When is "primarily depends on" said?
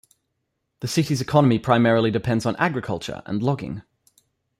1.59-2.55